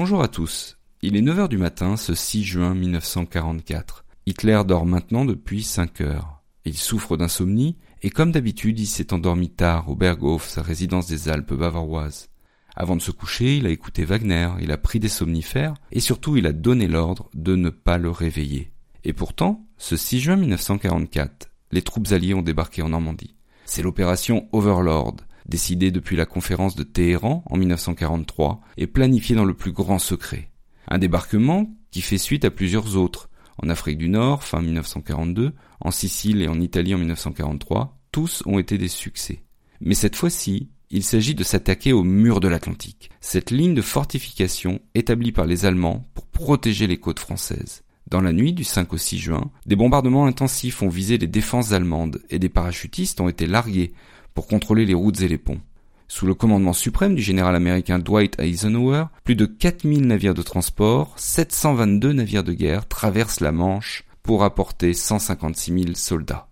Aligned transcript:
Bonjour 0.00 0.22
à 0.22 0.28
tous. 0.28 0.78
Il 1.02 1.16
est 1.16 1.22
9h 1.22 1.48
du 1.48 1.58
matin 1.58 1.96
ce 1.96 2.14
6 2.14 2.44
juin 2.44 2.72
1944. 2.72 4.04
Hitler 4.26 4.62
dort 4.64 4.86
maintenant 4.86 5.24
depuis 5.24 5.64
5 5.64 6.02
heures. 6.02 6.40
Il 6.64 6.76
souffre 6.76 7.16
d'insomnie 7.16 7.76
et 8.04 8.10
comme 8.10 8.30
d'habitude 8.30 8.78
il 8.78 8.86
s'est 8.86 9.12
endormi 9.12 9.50
tard 9.50 9.88
au 9.88 9.96
Berghof, 9.96 10.46
sa 10.46 10.62
résidence 10.62 11.08
des 11.08 11.28
Alpes 11.28 11.52
bavaroises. 11.52 12.28
Avant 12.76 12.94
de 12.94 13.02
se 13.02 13.10
coucher, 13.10 13.56
il 13.56 13.66
a 13.66 13.70
écouté 13.70 14.04
Wagner, 14.04 14.50
il 14.60 14.70
a 14.70 14.78
pris 14.78 15.00
des 15.00 15.08
somnifères 15.08 15.74
et 15.90 15.98
surtout 15.98 16.36
il 16.36 16.46
a 16.46 16.52
donné 16.52 16.86
l'ordre 16.86 17.28
de 17.34 17.56
ne 17.56 17.70
pas 17.70 17.98
le 17.98 18.10
réveiller. 18.10 18.70
Et 19.02 19.12
pourtant, 19.12 19.66
ce 19.78 19.96
6 19.96 20.20
juin 20.20 20.36
1944, 20.36 21.50
les 21.72 21.82
troupes 21.82 22.12
alliées 22.12 22.34
ont 22.34 22.42
débarqué 22.42 22.82
en 22.82 22.90
Normandie. 22.90 23.34
C'est 23.64 23.82
l'opération 23.82 24.48
Overlord, 24.52 25.16
décidée 25.48 25.90
depuis 25.90 26.16
la 26.16 26.26
conférence 26.26 26.76
de 26.76 26.82
Téhéran 26.82 27.42
en 27.46 27.56
1943 27.56 28.60
et 28.76 28.86
planifiée 28.86 29.36
dans 29.36 29.44
le 29.44 29.54
plus 29.54 29.72
grand 29.72 29.98
secret. 29.98 30.50
Un 30.88 30.98
débarquement 30.98 31.70
qui 31.90 32.02
fait 32.02 32.18
suite 32.18 32.44
à 32.44 32.50
plusieurs 32.50 32.96
autres, 32.96 33.30
en 33.62 33.68
Afrique 33.68 33.98
du 33.98 34.08
Nord 34.08 34.44
fin 34.44 34.60
1942, 34.60 35.52
en 35.80 35.90
Sicile 35.90 36.42
et 36.42 36.48
en 36.48 36.60
Italie 36.60 36.94
en 36.94 36.98
1943, 36.98 37.98
tous 38.12 38.42
ont 38.46 38.58
été 38.58 38.78
des 38.78 38.88
succès. 38.88 39.44
Mais 39.80 39.94
cette 39.94 40.16
fois-ci, 40.16 40.70
il 40.90 41.02
s'agit 41.02 41.34
de 41.34 41.44
s'attaquer 41.44 41.92
au 41.92 42.02
mur 42.02 42.40
de 42.40 42.48
l'Atlantique, 42.48 43.10
cette 43.20 43.50
ligne 43.50 43.74
de 43.74 43.82
fortification 43.82 44.80
établie 44.94 45.32
par 45.32 45.46
les 45.46 45.66
Allemands 45.66 46.04
pour 46.14 46.26
protéger 46.26 46.86
les 46.86 46.98
côtes 46.98 47.18
françaises. 47.18 47.82
Dans 48.08 48.22
la 48.22 48.32
nuit 48.32 48.54
du 48.54 48.64
5 48.64 48.90
au 48.94 48.96
6 48.96 49.18
juin, 49.18 49.50
des 49.66 49.76
bombardements 49.76 50.24
intensifs 50.24 50.82
ont 50.82 50.88
visé 50.88 51.18
les 51.18 51.26
défenses 51.26 51.72
allemandes 51.72 52.22
et 52.30 52.38
des 52.38 52.48
parachutistes 52.48 53.20
ont 53.20 53.28
été 53.28 53.46
largués 53.46 53.92
pour 54.38 54.46
contrôler 54.46 54.86
les 54.86 54.94
routes 54.94 55.20
et 55.22 55.26
les 55.26 55.36
ponts. 55.36 55.58
Sous 56.06 56.24
le 56.24 56.32
commandement 56.32 56.72
suprême 56.72 57.16
du 57.16 57.22
général 57.22 57.56
américain 57.56 57.98
Dwight 57.98 58.38
Eisenhower, 58.38 59.06
plus 59.24 59.34
de 59.34 59.46
4000 59.46 60.06
navires 60.06 60.34
de 60.34 60.42
transport, 60.42 61.12
722 61.16 62.12
navires 62.12 62.44
de 62.44 62.52
guerre 62.52 62.86
traversent 62.86 63.40
la 63.40 63.50
Manche 63.50 64.04
pour 64.22 64.44
apporter 64.44 64.94
156 64.94 65.72
000 65.72 65.94
soldats. 65.94 66.46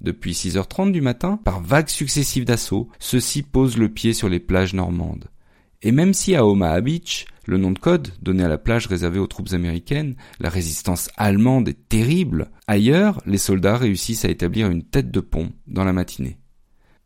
Depuis 0.00 0.34
6h30 0.34 0.92
du 0.92 1.00
matin, 1.00 1.40
par 1.42 1.60
vagues 1.60 1.88
successives 1.88 2.44
d'assauts, 2.44 2.88
ceux-ci 3.00 3.42
posent 3.42 3.76
le 3.76 3.88
pied 3.88 4.12
sur 4.12 4.28
les 4.28 4.38
plages 4.38 4.74
normandes. 4.74 5.24
Et 5.82 5.90
même 5.90 6.14
si 6.14 6.36
à 6.36 6.46
Omaha 6.46 6.80
Beach, 6.80 7.26
le 7.44 7.58
nom 7.58 7.72
de 7.72 7.80
code 7.80 8.10
donné 8.22 8.44
à 8.44 8.48
la 8.48 8.58
plage 8.58 8.86
réservée 8.86 9.18
aux 9.18 9.26
troupes 9.26 9.52
américaines, 9.52 10.14
la 10.38 10.48
résistance 10.48 11.10
allemande 11.16 11.68
est 11.68 11.88
terrible, 11.88 12.52
ailleurs, 12.68 13.20
les 13.26 13.38
soldats 13.38 13.78
réussissent 13.78 14.24
à 14.24 14.30
établir 14.30 14.70
une 14.70 14.84
tête 14.84 15.10
de 15.10 15.18
pont 15.18 15.50
dans 15.66 15.82
la 15.82 15.92
matinée. 15.92 16.38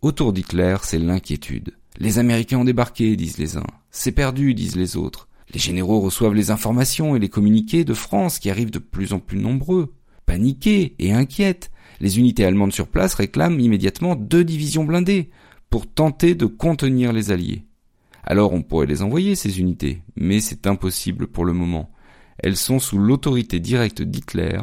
Autour 0.03 0.33
d'Hitler, 0.33 0.77
c'est 0.83 0.99
l'inquiétude. 0.99 1.77
Les 1.99 2.19
Américains 2.19 2.59
ont 2.59 2.65
débarqué, 2.65 3.17
disent 3.17 3.37
les 3.37 3.59
uns. 3.59 3.67
C'est 3.91 4.13
perdu, 4.13 4.55
disent 4.55 4.77
les 4.77 4.97
autres. 4.97 5.29
Les 5.53 5.61
généraux 5.61 6.01
reçoivent 6.01 6.35
les 6.35 6.51
informations 6.51 7.15
et 7.15 7.19
les 7.19 7.29
communiqués 7.29 7.85
de 7.85 7.93
France 7.93 8.39
qui 8.39 8.49
arrivent 8.49 8.71
de 8.71 8.79
plus 8.79 9.13
en 9.13 9.19
plus 9.19 9.39
nombreux. 9.39 9.93
Paniqués 10.25 10.95
et 10.99 11.13
inquiètes, 11.13 11.71
les 12.01 12.19
unités 12.19 12.47
allemandes 12.47 12.73
sur 12.73 12.89
place 12.89 13.13
réclament 13.13 13.61
immédiatement 13.61 14.17
deux 14.17 14.43
divisions 14.43 14.85
blindées 14.85 15.29
pour 15.69 15.87
tenter 15.87 16.35
de 16.35 16.47
contenir 16.47 17.13
les 17.13 17.31
Alliés. 17.31 17.67
Alors 18.23 18.55
on 18.55 18.63
pourrait 18.63 18.87
les 18.87 19.03
envoyer, 19.03 19.35
ces 19.35 19.61
unités, 19.61 20.03
mais 20.17 20.41
c'est 20.41 20.67
impossible 20.67 21.27
pour 21.27 21.45
le 21.45 21.53
moment. 21.53 21.91
Elles 22.39 22.57
sont 22.57 22.79
sous 22.79 22.99
l'autorité 22.99 23.61
directe 23.61 24.01
d'Hitler, 24.01 24.61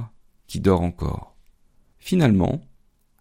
qui 0.47 0.61
dort 0.61 0.81
encore. 0.81 1.35
Finalement, 1.99 2.61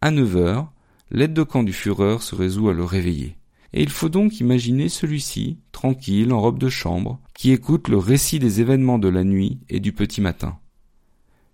à 0.00 0.10
9 0.10 0.36
heures, 0.36 0.72
l'aide 1.10 1.34
de 1.34 1.42
camp 1.42 1.62
du 1.62 1.72
Führer 1.72 2.18
se 2.20 2.34
résout 2.34 2.68
à 2.68 2.72
le 2.72 2.84
réveiller. 2.84 3.36
Et 3.72 3.82
il 3.82 3.90
faut 3.90 4.08
donc 4.08 4.40
imaginer 4.40 4.88
celui-ci, 4.88 5.58
tranquille, 5.72 6.32
en 6.32 6.40
robe 6.40 6.58
de 6.58 6.68
chambre, 6.68 7.20
qui 7.34 7.52
écoute 7.52 7.88
le 7.88 7.98
récit 7.98 8.38
des 8.38 8.60
événements 8.60 8.98
de 8.98 9.08
la 9.08 9.24
nuit 9.24 9.60
et 9.68 9.80
du 9.80 9.92
petit 9.92 10.20
matin. 10.20 10.58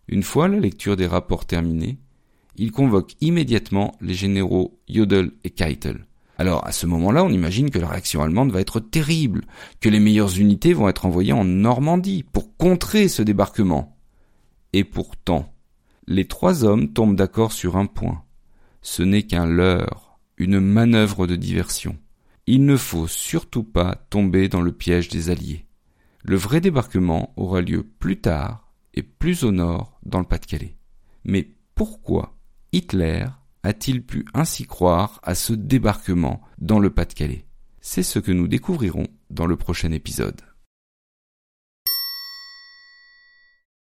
Une 0.09 0.23
fois 0.23 0.49
la 0.49 0.61
lecture 0.61 0.97
des 0.97 1.07
rapports 1.07 1.47
terminée, 1.47 1.99
il 2.57 2.71
convoque 2.71 3.15
immédiatement 3.21 3.97
les 4.01 4.15
généraux 4.15 4.79
Jodl 4.89 5.33
et 5.43 5.51
Keitel. 5.51 6.07
Alors 6.39 6.67
à 6.67 6.73
ce 6.73 6.87
moment-là, 6.87 7.25
on 7.25 7.31
imagine 7.31 7.71
que 7.71 7.79
la 7.79 7.89
réaction 7.89 8.23
allemande 8.23 8.53
va 8.53 8.61
être 8.61 8.81
terrible, 8.81 9.43
que 9.81 9.89
les 9.89 10.01
meilleures 10.01 10.39
unités 10.39 10.73
vont 10.73 10.89
être 10.89 11.07
envoyées 11.07 11.33
en 11.33 11.45
Normandie 11.45 12.25
pour 12.25 12.57
contrer 12.57 13.09
ce 13.09 13.23
débarquement. 13.23 13.97
Et 14.73 14.85
pourtant, 14.85 15.53
les 16.07 16.27
trois 16.27 16.65
hommes 16.65 16.93
tombent 16.93 17.17
d'accord 17.17 17.53
sur 17.53 17.77
un 17.77 17.87
point. 17.87 18.23
Ce 18.83 19.03
n'est 19.03 19.23
qu'un 19.23 19.47
leurre, 19.47 20.19
une 20.37 20.61
manœuvre 20.61 21.27
de 21.27 21.37
diversion. 21.37 21.97
Il 22.47 22.65
ne 22.65 22.77
faut 22.77 23.07
surtout 23.07 23.63
pas 23.63 23.95
tomber 24.11 24.49
dans 24.49 24.61
le 24.61 24.73
piège 24.73 25.09
des 25.09 25.31
Alliés. 25.31 25.67
Le 26.25 26.37
vrai 26.37 26.61
débarquement 26.61 27.33
aura 27.37 27.61
lieu 27.61 27.85
plus 27.85 28.21
tard 28.21 28.73
et 28.95 29.03
plus 29.03 29.45
au 29.45 29.53
nord 29.53 29.99
dans 30.05 30.19
le 30.19 30.27
Pas-de-Calais. 30.27 30.77
Mais 31.25 31.55
pourquoi 31.75 32.37
Hitler 32.73 33.27
a-t-il 33.63 34.05
pu 34.05 34.25
ainsi 34.35 34.67
croire 34.67 35.21
à 35.23 35.35
ce 35.35 35.53
débarquement 35.53 36.43
dans 36.59 36.81
le 36.81 36.91
Pas-de-Calais? 36.91 37.47
C'est 37.81 38.03
ce 38.03 38.19
que 38.19 38.33
nous 38.33 38.49
découvrirons 38.49 39.07
dans 39.31 39.47
le 39.47 39.57
prochain 39.57 39.93
épisode. 39.93 40.41